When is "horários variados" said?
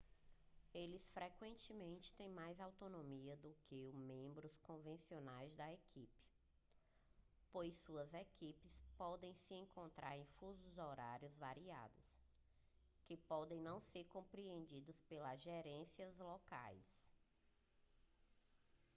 10.79-12.11